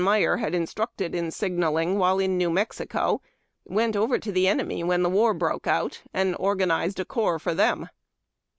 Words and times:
Myer 0.03 0.37
had 0.37 0.55
instructed 0.55 1.13
in 1.13 1.29
signalling 1.29 1.99
while 1.99 2.17
in 2.17 2.35
New 2.35 2.49
Mexico, 2.49 3.21
went 3.65 3.95
over 3.95 4.17
to 4.17 4.31
the 4.31 4.47
enemy 4.47 4.83
when 4.83 5.03
the 5.03 5.11
war 5.11 5.31
broke 5.35 5.67
out 5.67 6.01
and 6.11 6.35
organ 6.39 6.71
ized 6.71 6.99
a 6.99 7.05
corps 7.05 7.37
for 7.37 7.53
them. 7.53 7.87